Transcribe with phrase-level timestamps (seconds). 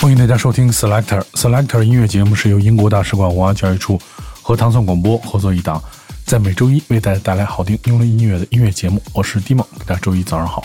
[0.00, 4.00] 欢迎大家收听 Selector Selector 音乐节目，是由英国大使馆文化教育处
[4.40, 5.78] 和唐宋广播合作一档，
[6.24, 9.02] 在每周一为大家带来好听英伦音乐的音乐节目。
[9.12, 10.64] 我是 d i m o 大家周一早上好。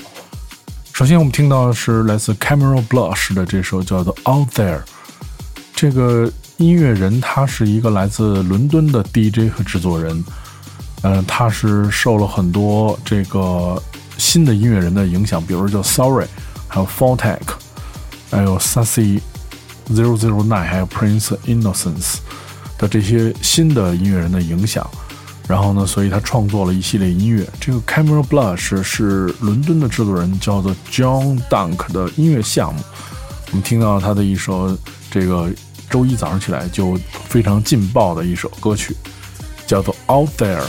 [0.94, 4.80] 首先我们听到的是来自 Cameron Blush 的这首叫做 Out There。
[5.76, 10.24] 这个音乐人他是一个来自伦敦的 DJ 和制作人，
[11.02, 13.84] 嗯，他是受了很多这个
[14.18, 16.26] 新的音乐人的影响，比如叫 Sorry，
[16.70, 17.42] 还有 f a l Tech
[18.32, 19.20] 还有 Sassy
[19.92, 22.18] Zero Zero Nine，还有 Prince Innocence
[22.78, 24.90] 的这些新的音乐人的影响，
[25.48, 27.48] 然后呢，所以他创作了一系列音乐。
[27.60, 32.82] 这个 Camera Blush 是伦敦的制作人叫做 John Dunk 的音乐项目。
[33.52, 34.78] 我们听到他的一首
[35.10, 35.50] 这个
[35.90, 37.00] 周一早上起来就
[37.30, 38.96] 非常劲爆的一首歌曲，
[39.66, 40.64] 叫做 Out There。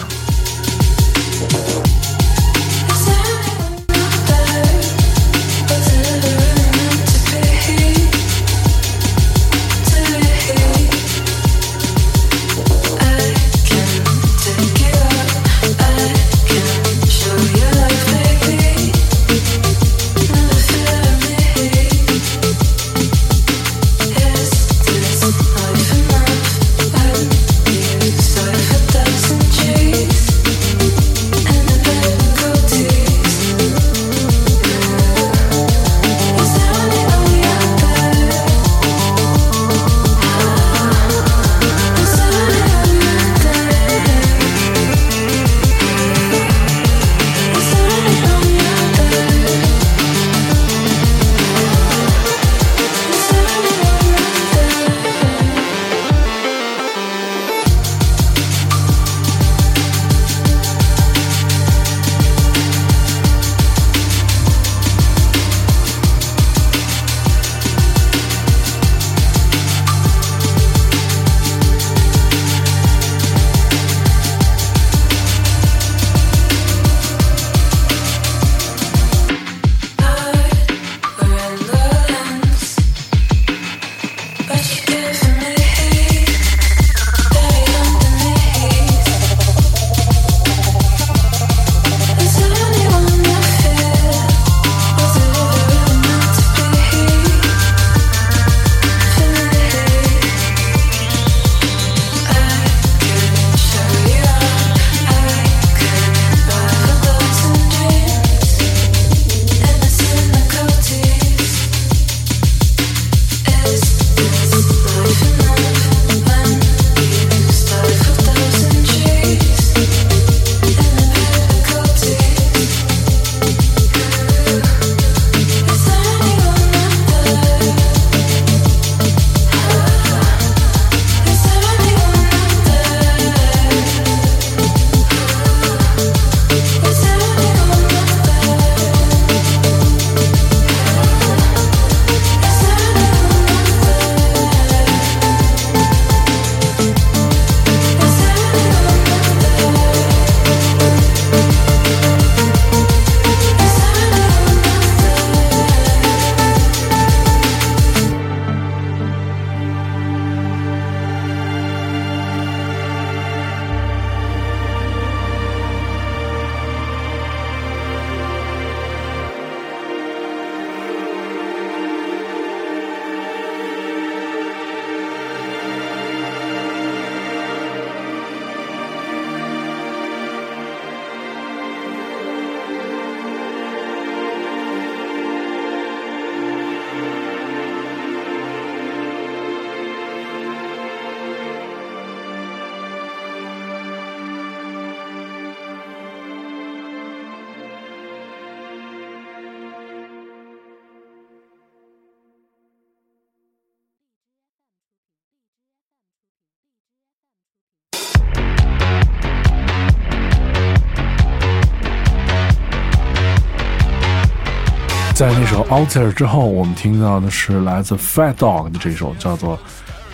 [215.26, 219.58] 在那首《Out There》之后，我们听到的是来自 Fat Dog 的这首叫做《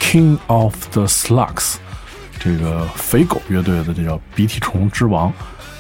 [0.01, 1.53] King of the Slugs》，
[2.41, 5.31] 这个肥狗乐队的这叫鼻涕虫之王。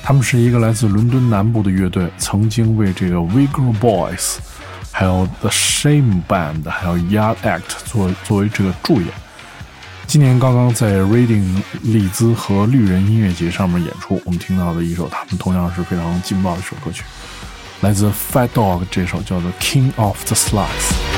[0.02, 4.36] 他们是一个来自伦敦南部的乐队，曾经为这个 Vigor Boys、
[4.90, 9.08] 还有 The Shame Band、还有 Yard Act 作作为这个助演。
[10.06, 17.02] 今年刚刚在 Reading 利兹和绿人音乐节上面演出，我们听到的一首他们同样是非常劲爆的一首歌曲。
[17.81, 21.10] 来自 Fat Dog 这首叫做《King of the Slugs》。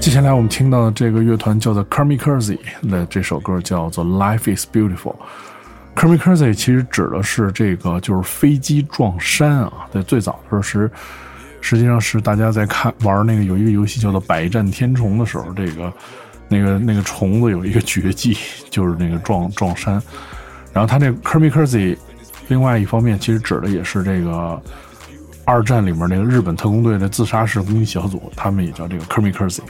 [0.00, 5.16] 接下来我们听到的这个乐团叫做 Kamikaze 的这首歌叫做 Life is Beautiful。
[5.94, 10.90] Kamikaze 其实指的是这个就是飞机撞山啊，在最早的时候是
[11.60, 15.92] 实际上是大家在看玩那个有一个游戏叫做百战天虫的时候，这个
[16.48, 18.34] 那个那个虫子有一个绝技
[18.70, 20.02] 就是那个撞撞山，
[20.72, 21.98] 然后它这 Kamikaze
[22.48, 24.58] 另外一方面其实指的也是这个。
[25.50, 29.62] 二战里面那个日本特工队的自杀式攻击小组，他们也叫这个 kermi kerzee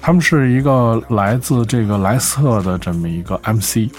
[0.00, 3.90] 他们是一个来自这个莱斯特的这么一个 MC。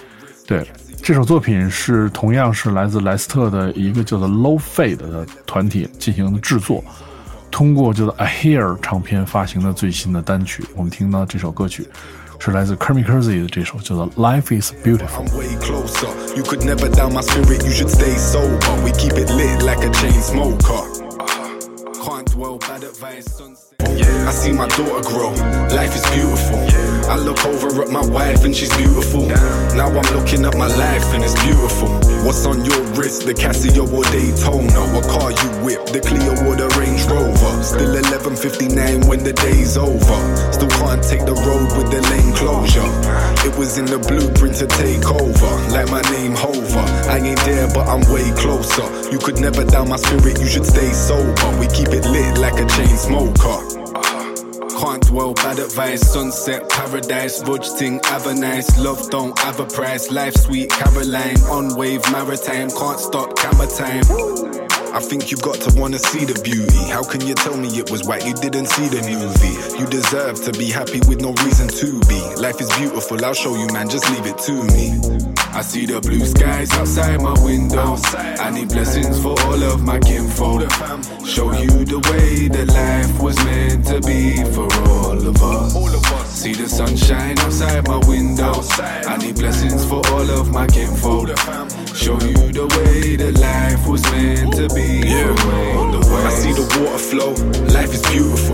[0.47, 0.65] 对，
[1.03, 6.83] 这首作品是同样是来自莱斯特的一个叫做 Low Fade 的团体进行制作，
[7.51, 10.63] 通过叫做 A Here 唱片发行的最新的单曲。
[10.75, 11.87] 我们听到这首歌曲
[12.39, 15.25] 是来自 Kamikaze 的这首叫做 Life Is Beautiful。
[22.41, 23.70] world bad advice.
[24.27, 25.31] I see my daughter grow.
[25.75, 26.59] Life is beautiful.
[27.11, 29.27] I look over at my wife and she's beautiful.
[29.75, 31.89] Now I'm looking at my life and it's beautiful.
[32.23, 33.25] What's on your wrist?
[33.25, 34.81] The Casio or Daytona?
[34.95, 35.85] What car you whip?
[35.87, 37.63] The Clio or the Range Rover?
[37.63, 40.19] Still 11:59 when the day's over.
[40.53, 42.87] Still can't take the road with the lane closure.
[43.43, 45.51] It was in the blueprint to take over.
[45.75, 46.85] Like my name Hover.
[47.09, 48.87] I ain't there, but I'm way closer.
[49.11, 50.39] You could never down my spirit.
[50.39, 51.49] You should stay sober.
[51.59, 53.80] We keep it lit like a chain smoker.
[54.81, 56.01] Can't dwell, bad advice.
[56.11, 58.01] Sunset, paradise, Budge ting,
[58.39, 58.79] nice.
[58.79, 60.09] Love don't have a price.
[60.09, 61.39] Life sweet, Caroline.
[61.51, 62.71] On wave, maritime.
[62.71, 64.70] Can't stop, camera time.
[64.93, 66.91] I think you got to wanna see the beauty.
[66.91, 68.25] How can you tell me it was white?
[68.25, 69.79] You didn't see the movie.
[69.79, 72.19] You deserve to be happy with no reason to be.
[72.35, 73.89] Life is beautiful, I'll show you, man.
[73.89, 74.99] Just leave it to me.
[75.53, 77.95] I see the blue skies outside my window.
[78.39, 80.69] I need blessings for all of my kinfolk.
[81.25, 86.29] Show you the way that life was meant to be for all of us.
[86.29, 88.53] See the sunshine outside my window.
[89.07, 91.29] I need blessings for all of my kinfolk.
[91.93, 95.01] Show you the way that life was meant to be
[95.35, 96.25] for all of us.
[96.25, 97.31] I see the water flow.
[97.73, 98.50] Life is beautiful.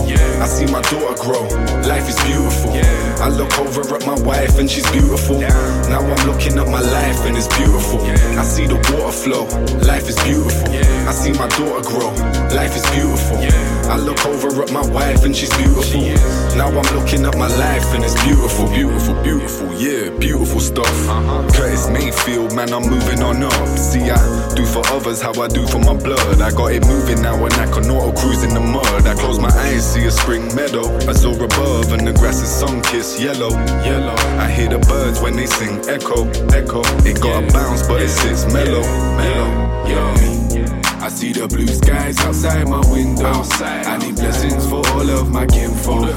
[0.90, 1.42] Daughter grow.
[1.86, 2.72] Life is beautiful.
[3.20, 5.40] I look over at my wife and she's beautiful.
[5.40, 8.00] Now I'm looking at my life and it's beautiful.
[8.38, 9.44] I see the water flow,
[9.84, 10.68] life is beautiful.
[11.08, 12.14] I see my daughter grow,
[12.54, 13.36] life is beautiful.
[13.90, 16.02] I look over at my wife and she's beautiful.
[16.56, 20.94] Now I'm looking at my life and it's beautiful, beautiful, beautiful, yeah, beautiful stuff.
[21.52, 23.68] Curtis Mayfield, man, I'm moving on up.
[23.76, 24.20] See, I
[24.54, 26.40] do for others how I do for my blood.
[26.40, 29.06] I got it moving now and I can auto cruise in the mud.
[29.06, 30.77] I close my eyes, see a spring meadow.
[30.86, 33.50] I saw above and the grass is sun kissed yellow,
[33.84, 34.14] yellow.
[34.38, 36.82] I hear the birds when they sing echo, echo.
[37.04, 38.82] It got a bounce, but it sits mellow,
[39.16, 39.50] mellow.
[39.88, 40.38] Yeah.
[41.00, 43.26] I see the blue skies outside my window.
[43.26, 46.14] Outside, I need blessings for all of my kinfolk.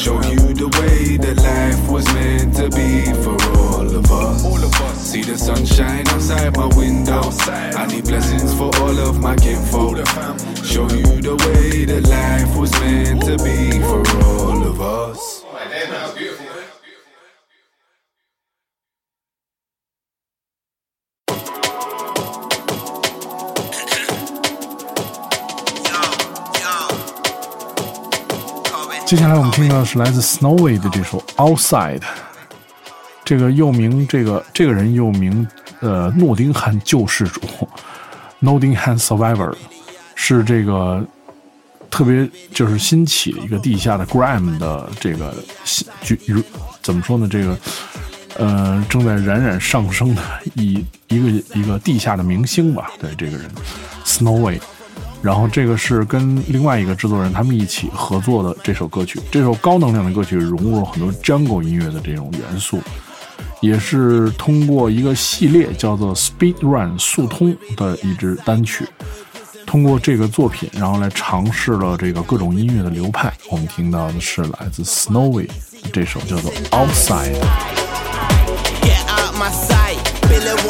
[0.00, 4.44] Show you the way that life was meant to be for all of us.
[4.46, 4.96] All of us.
[4.96, 7.16] See the sunshine outside my window.
[7.16, 7.74] Outside.
[7.74, 9.98] I need blessings for all of my kinfolk.
[10.64, 15.44] Show you the way that life was meant to be for all of us.
[15.44, 16.49] Oh, damn, that was beautiful.
[29.10, 32.00] 接下来我们听到的是来自 Snowy 的这首 Outside，
[33.24, 35.44] 这个又名这个这个人又名
[35.80, 37.40] 呃诺丁汉救世主
[38.40, 39.52] Nottingham Survivor，
[40.14, 41.04] 是这个
[41.90, 46.16] 特别就是新起的一个地下的 Grime 的这个新就
[46.80, 47.26] 怎么说呢？
[47.28, 47.58] 这个
[48.38, 50.22] 呃正在冉冉上升的
[50.54, 52.92] 一一个一个地下的明星吧？
[53.00, 53.50] 对这个人
[54.04, 54.60] Snowy。
[55.22, 62.80] 然后这个是跟另外一个制作人他们一起合作的这首歌曲，这首高能量的歌曲融入了很多 Jungle 音乐的这种元素，
[63.60, 68.86] 也是通过一个系列叫做 Speed Run 速通的一支单曲，
[69.66, 73.32] 通过这个作品，然后来尝试了这个各种音乐的流派。
[73.50, 75.48] 我们听到的是来自 Snowy
[75.92, 77.36] 这首叫做 Outside。
[80.30, 80.60] really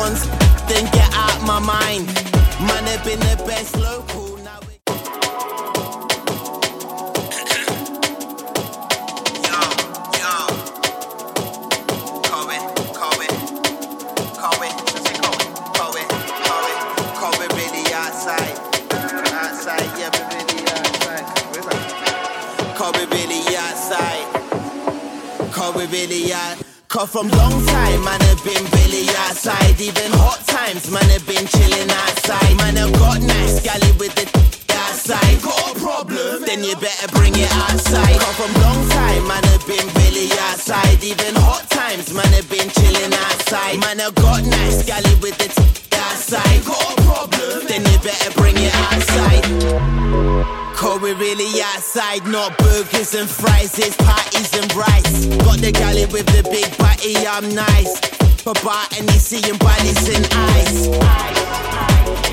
[27.00, 29.80] Cause from long time, man have been really outside.
[29.80, 32.52] Even hot times, man have been chilling outside.
[32.60, 34.28] Man have got nice galley with the
[34.76, 35.40] outside.
[35.40, 36.44] Got a problem?
[36.44, 38.20] Then you better bring it outside.
[38.20, 41.00] Come from long time, man, have been really outside.
[41.02, 43.80] Even hot times, man, have been chilling outside.
[43.80, 45.48] Man, have got nice galley with the
[45.96, 46.60] outside.
[46.68, 47.64] Got a problem?
[47.64, 50.69] Then you better bring it outside.
[50.80, 55.26] Cause we're really outside, not burgers and fries, it's parties and rice.
[55.44, 58.00] Got the galley with the big body, I'm nice.
[58.40, 60.88] For bar and you seeing bodies and eyes.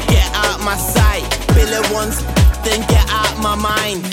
[0.07, 1.27] Get out my sight,
[1.59, 2.23] bill it once,
[2.63, 4.07] then get out my mind.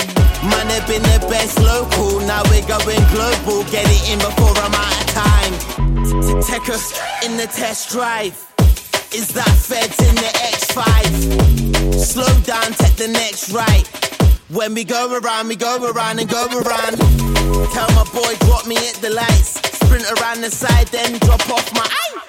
[0.50, 3.62] Man, have been the best local, now we're going global.
[3.70, 5.54] Get it in before I'm out of time.
[6.42, 6.90] Take us
[7.22, 8.34] in the test drive.
[9.14, 11.94] Is that feds in the X5?
[11.94, 14.03] Slow down, take the next right.
[14.50, 16.98] When we go around, we go around and go around.
[17.72, 19.58] Tell my boy, drop me at the lights.
[19.78, 22.20] Sprint around the side, then drop off my eye.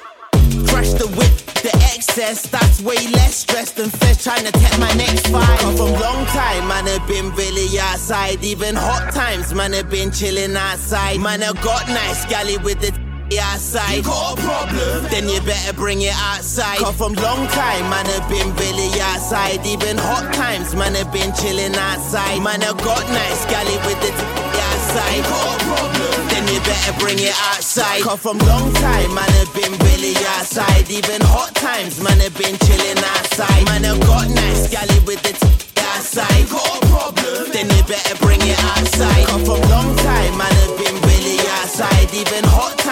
[0.66, 4.94] Crash the whip, the excess, that's way less stress than feds trying to take my
[4.94, 5.60] next fight.
[5.60, 8.42] Come from long time, man, have been really outside.
[8.46, 11.20] Even hot times, man, have been chilling outside.
[11.20, 13.96] Man, have got nice galley with the outside.
[13.98, 15.04] You got a problem?
[15.10, 16.78] Then you better bring it outside.
[16.78, 19.66] Come from long time, man, have been really outside.
[19.66, 22.42] Even hot times, man, have been chilling outside.
[22.42, 25.18] Man, have got nice galley with the outside.
[25.18, 26.28] You got a problem?
[26.30, 28.02] Then you better bring it outside.
[28.02, 30.90] Come from long time, man, have been really outside.
[30.90, 33.66] Even hot times, man, have been chilling outside.
[33.66, 35.34] Man, have got nice galley with the
[35.82, 36.30] outside.
[36.40, 37.52] You got a problem?
[37.52, 39.26] Then you better bring it outside.
[39.28, 42.14] Come from long time, man, have been really outside.
[42.14, 42.85] Even hot times, man, have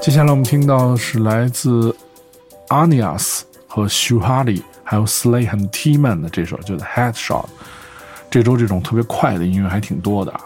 [0.00, 1.94] 接下来我们听到的是来自
[2.70, 7.44] Anias 和 Shuhali，还有 Slay 和 T-Man 的这首叫做 Headshot。
[8.30, 10.40] 这周这种特别快的音乐还挺多的啊。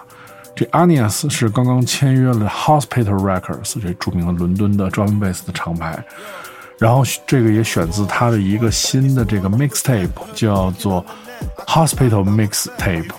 [0.57, 6.02] 这 Anias 是刚刚签约了 Hospital Records 这著名的伦敦的 Drum & Bass 的厂牌，
[6.78, 11.04] 然后这个也选自他的一个新的这个 mixtape，叫做
[11.66, 13.11] Hospital Mixtape。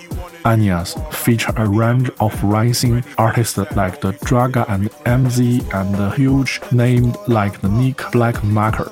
[0.45, 6.61] Anaïs feature a range of rising artists like the Draga and MZ and the huge
[6.71, 8.89] name like the Nick Black Marker.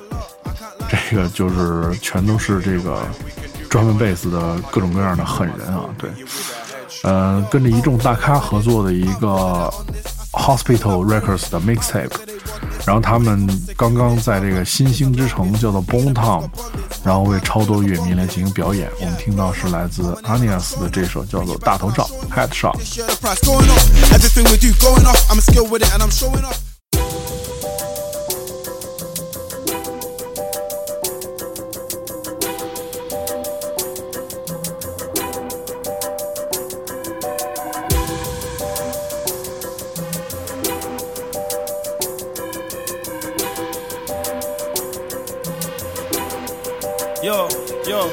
[0.88, 2.98] 这个就是全都是这个
[3.70, 6.10] 专门贝斯的各种各样的狠人啊，对，
[7.02, 9.72] 呃，跟着一众大咖合作的一个
[10.32, 12.10] Hospital Records 的 mixtape。
[12.86, 16.48] 然后他们刚刚在这个新兴之城叫做 Bone Town，
[17.02, 18.90] 然后为超多乐迷来进行表演。
[19.00, 22.74] 我们听到是来自 Anias 的这首叫做《大头照》Headshot。
[47.86, 48.08] Yo,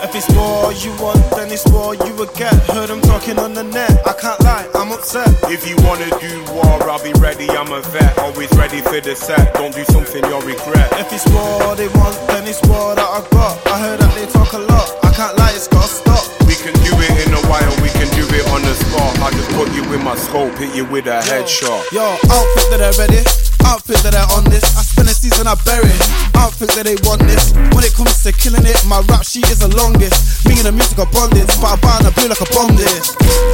[0.00, 2.52] if it's more you want, then it's more you will get.
[2.70, 3.90] Heard them talking on the net.
[4.06, 5.28] I can't lie, I'm upset.
[5.50, 8.18] If you wanna do war, I'll be ready, I'm a vet.
[8.18, 9.54] Always ready for the set.
[9.54, 10.88] Don't do something you'll regret.
[11.00, 13.54] If it's war they want, then it's war that I got.
[13.66, 14.88] I heard that they talk a lot.
[15.04, 16.24] I can't lie, it's gotta stop.
[16.46, 19.18] We can do it in a while, we can do it on the spot.
[19.20, 21.92] I just put you in my scope, hit you with a headshot.
[21.92, 23.20] Yo, outfit that they're ready.
[23.66, 24.62] Outfit that they're on this.
[24.78, 25.90] I spend a season I bury.
[25.90, 26.02] it.
[26.34, 27.50] I don't think that they want this.
[27.74, 30.46] When it comes to killing it, my rap sheet is the longest.
[30.46, 31.46] Me and the music are bonded.
[31.58, 32.78] But I buy and I blue like a bomb.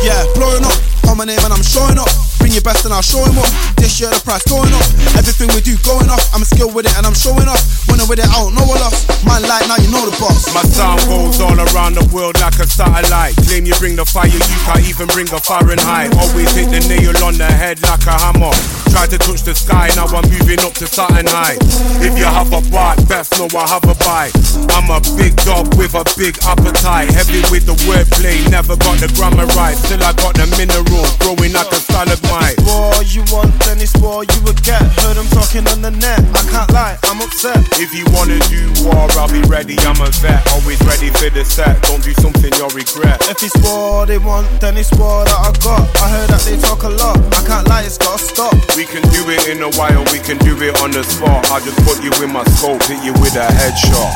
[0.05, 0.77] Yeah, blowing up
[1.09, 2.09] on my name and I'm showing up.
[2.41, 3.49] Bring your best and I'll show him up.
[3.79, 4.85] This year the price going up.
[5.17, 6.21] Everything we do going off.
[6.35, 7.63] I'm skilled with it and I'm showing off.
[7.89, 9.09] When I'm with it, I don't know what lost.
[9.25, 10.51] Man, like now you know the boss.
[10.53, 13.39] My sound goes all around the world like a satellite.
[13.49, 16.13] Claim you bring the fire, you can't even bring a Fahrenheit.
[16.19, 18.82] Always hit the nail on the head like a hammer.
[18.93, 21.57] Try to touch the sky, now I'm moving up to Saturn high.
[22.05, 24.37] If you have a bite, best know I have a bite.
[24.77, 27.09] I'm a big dog with a big appetite.
[27.09, 29.73] Heavy with the wordplay, never got the grammar right.
[29.81, 32.61] Still I got the mineral, growing like a stalagmite.
[32.69, 34.85] More you want, then it's more you will get.
[35.01, 36.21] Heard them talking on the net.
[36.37, 37.65] I can't lie, I'm upset.
[37.81, 40.45] If you wanna do war, I'll be ready, I'm a vet.
[40.53, 43.25] Always ready for the set, don't do something you'll regret.
[43.25, 45.89] If it's more they want, then it's more that I got.
[45.97, 47.17] I heard that they talk a lot.
[47.33, 48.53] I can't lie, it's gotta stop.
[48.83, 51.49] We can do it in a while, we can do it on the spot.
[51.53, 54.11] I just put you in my scope, hit you with a headshot.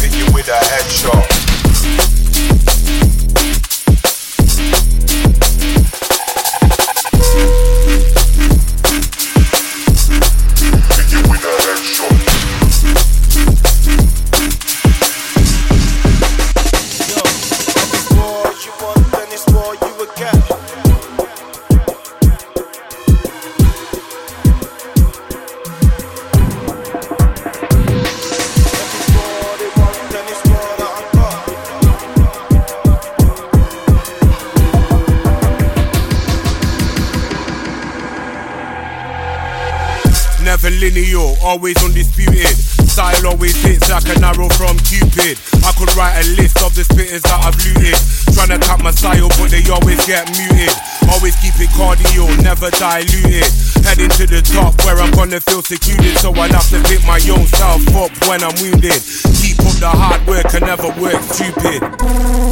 [0.00, 1.15] Hit you with a headshot.
[44.56, 45.36] From Cupid.
[45.62, 47.96] I could write a list of the spitters that I've looted.
[48.32, 50.72] Trying to cut my style, but they always get muted.
[51.12, 53.44] Always keep it cardio, never diluted.
[53.84, 56.16] Heading to the top where I'm gonna feel secluded.
[56.18, 58.98] So I'll have to pick my own self up when I'm wounded.
[59.36, 62.45] Keep up the hard work and never work stupid.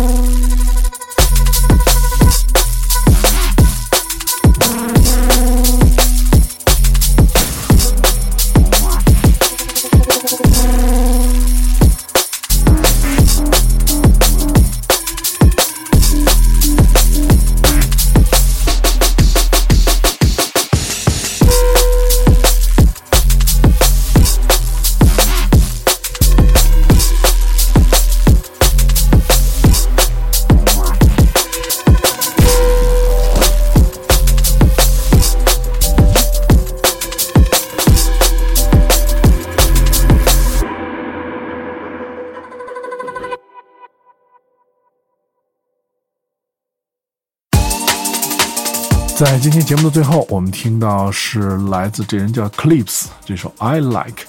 [49.45, 54.25] 今天节目的最后，我们听到是来自这人叫 Clips 这首 I Like，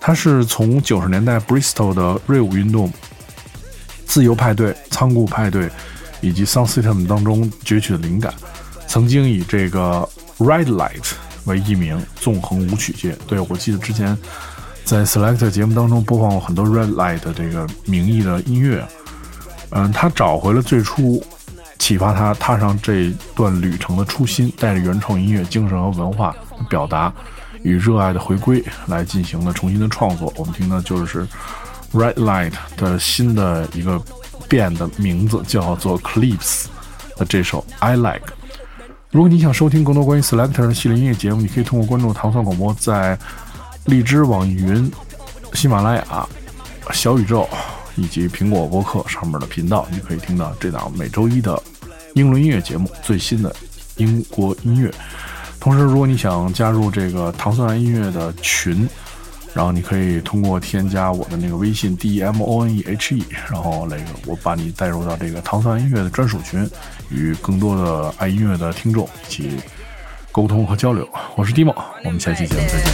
[0.00, 2.92] 它是从九十年代 Bristol 的锐舞运动、
[4.04, 5.70] 自由派对、仓库派对
[6.20, 8.34] 以及 Sound System 当中攫取的灵感，
[8.88, 11.12] 曾经以这个 Red Light
[11.44, 13.16] 为艺名，纵横舞曲界。
[13.28, 14.18] 对我记得之前
[14.84, 18.84] 在 Select 节目当中播放过很多 Red Light 的这个名义的音乐。
[19.70, 21.24] 嗯，他找回了最初。
[21.82, 26.32] 启发他踏上这段旅程的初心，带着原创音乐精神和文化
[26.70, 27.12] 表达
[27.64, 30.32] 与热爱的回归来进行了重新的创作。
[30.36, 31.26] 我们听的就是
[31.92, 34.00] Red Light 的新的一个
[34.48, 36.66] 变的名字，叫做 Clips
[37.16, 38.32] 的这首 I Like。
[39.10, 43.18] 如果你想收听更多关于 Selector 的系列音乐节目，你可以通过关注糖蒜广播，在
[43.86, 44.88] 荔枝、网易云、
[45.54, 46.28] 喜马拉雅、
[46.92, 47.48] 小宇宙
[47.96, 51.60] 以及苹果播客上面的频道，你可以听到这档每周一的。
[52.14, 53.54] 英伦音乐节目最新的
[53.96, 54.90] 英国音乐，
[55.58, 58.88] 同时，如果你想加入这个糖蒜音乐的群，
[59.54, 66.68] 然后你可以通过添加我的那个微信 D E M O N E H E，然后那个我把你带入到这个糖蒜音乐的专属群，
[67.10, 69.60] 与更多的爱音乐的听众一起
[70.30, 71.08] 沟通和交流。
[71.36, 72.92] 我是 Dimo，我们下期节目再见。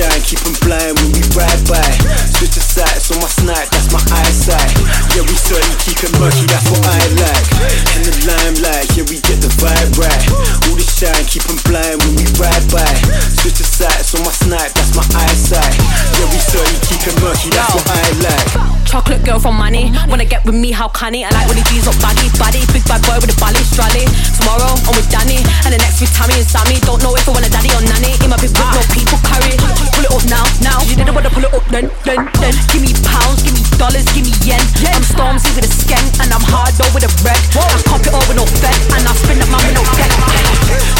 [0.00, 1.84] Shine, keep them blind when we ride by.
[2.32, 4.72] Switch the sights on my snipe, that's my eyesight.
[5.12, 7.46] Yeah, we certainly keep it murky, that's what I like.
[8.00, 10.24] In the limelight, yeah, we get the vibe right.
[10.64, 12.88] All the shine, keep them blind when we ride by.
[13.44, 15.76] Switch the sights on my snipe, that's my eyesight.
[16.16, 17.89] Yeah, we certainly keep it murky, that's what I like.
[19.30, 21.22] Girl from money, wanna get with me, how canny?
[21.22, 24.02] I like when he G's up baggy, body, big bad boy with a bally, strally.
[24.34, 26.82] Tomorrow, I'm with Danny, and the next with Tammy and Sammy.
[26.82, 28.18] Don't know if I want a daddy or nanny.
[28.26, 29.54] In my big whip, no people carry.
[29.94, 30.82] Pull it up now, now.
[30.82, 32.54] You didn't wanna pull it up then, then, then.
[32.74, 34.58] Give me pounds, give me dollars, give me yen.
[34.90, 37.38] I'm Stormzy with a skank, and I'm hard though with a red.
[37.54, 40.10] I cop it all with no fed, and I spin the man with no deck.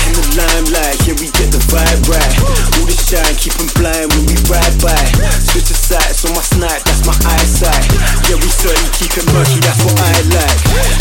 [0.06, 2.34] In the limelight, yeah, we get the vibe right.
[2.78, 5.02] All the shine, keep them blind when we ride by.
[5.50, 8.19] Switch the sights on my snipe, that's my eyesight.
[8.28, 10.60] Yeah, we certainly keep it murky, that's what I like.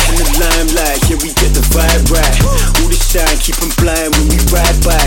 [0.09, 2.35] In the limelight, yeah, we get the vibe right.
[2.79, 5.01] All the shine, keep them blind when we ride by.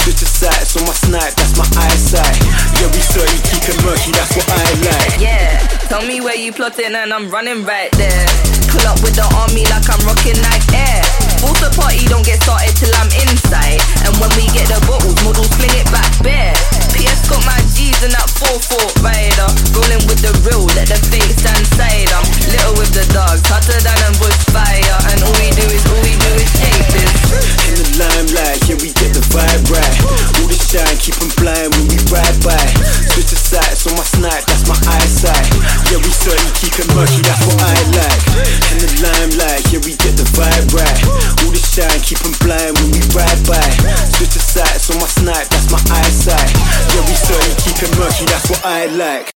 [0.00, 2.38] Switch the sights on my snipe, that's my eyesight.
[2.80, 5.20] Yeah, we certainly keep it murky, that's what I like.
[5.20, 5.58] Yeah,
[5.90, 8.26] tell me where you plotting and I'm running right there.
[8.68, 11.00] Pull up with the army like I'm rocking like air.
[11.40, 13.80] Force the party, don't get started till I'm inside.
[14.04, 16.52] And when we get the bottles, models fling it back bare.
[16.92, 17.56] PS got my
[17.98, 19.48] G's in that 4-4 rider.
[19.74, 22.10] Rolling with the real, let the fake stand side.
[22.14, 24.98] I'm little with the dogs, hotter than a bushfire.
[25.10, 27.10] And all we do is, all we do is shake this.
[27.68, 29.94] In the limelight, yeah, we get the vibe right.
[30.38, 32.58] All the shine, keep them blind when we ride by.
[33.14, 35.48] Switch the sights on my snipe, that's my eyesight.
[35.90, 38.20] Yeah, we certainly keep it murky, that's what I like.
[38.74, 40.98] In the limelight, yeah, we get the vibe right.
[41.42, 43.64] All the shine, keep them blind when we ride by.
[44.16, 46.27] Switch the sights on my snipe, that's my eyesight.
[47.98, 49.32] Murky, that's what I like.